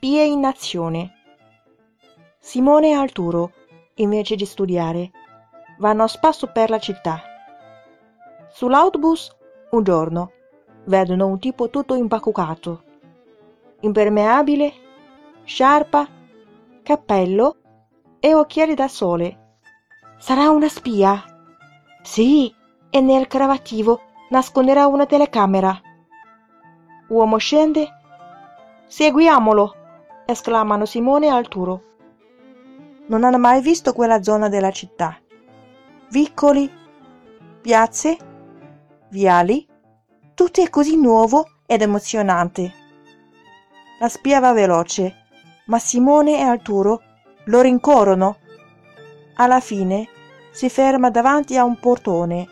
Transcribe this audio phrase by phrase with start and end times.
[0.00, 1.12] spie in azione.
[2.38, 3.52] Simone e Arturo,
[3.96, 5.10] invece di studiare,
[5.76, 7.20] vanno a spasso per la città.
[8.48, 9.36] Sull'autobus,
[9.72, 10.32] un giorno,
[10.84, 12.82] vedono un tipo tutto imbacuccato,
[13.80, 14.72] impermeabile,
[15.44, 16.08] sciarpa,
[16.82, 17.56] cappello
[18.20, 19.58] e occhiali da sole.
[20.16, 21.22] Sarà una spia?
[22.00, 22.50] Sì,
[22.88, 25.78] e nel cravattivo nasconderà una telecamera.
[27.08, 27.86] Uomo scende.
[28.86, 29.74] Seguiamolo!
[30.30, 31.82] Esclamano Simone e Arturo.
[33.06, 35.18] Non hanno mai visto quella zona della città.
[36.10, 36.70] Vicoli,
[37.60, 38.16] piazze,
[39.10, 39.66] viali,
[40.34, 42.72] tutto è così nuovo ed emozionante.
[43.98, 45.26] La spia va veloce,
[45.66, 47.02] ma Simone e Arturo
[47.44, 48.38] lo rincorrono.
[49.34, 50.08] Alla fine
[50.50, 52.48] si ferma davanti a un portone.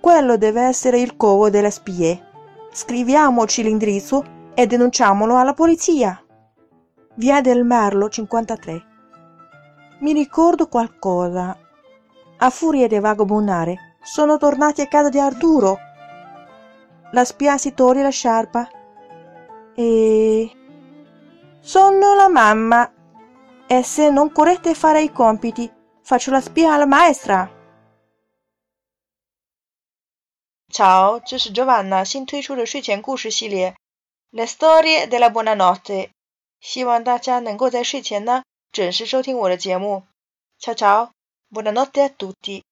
[0.00, 2.30] Quello deve essere il covo delle spie.
[2.74, 6.18] Scriviamoci l'indirizzo e denunciamolo alla polizia.
[7.16, 8.82] Via del Merlo 53.
[9.98, 11.54] Mi ricordo qualcosa.
[12.38, 15.76] A furia di vagabondare, sono tornati a casa di Arturo.
[17.10, 18.66] La spia si toglie la sciarpa
[19.74, 20.50] e...
[21.60, 22.90] Sono la mamma.
[23.66, 27.50] E se non correte fare i compiti, faccio la spia alla maestra.
[30.72, 33.72] Ciao，这是 Giovanna 新推出的睡前故事系列
[34.30, 36.06] 《Le storie della buonanotte》。
[36.60, 38.42] 希望大家能够在睡前呢
[38.72, 40.04] 准时收听我的节目。
[40.58, 42.62] Ciao ciao，buonanotte a tutti。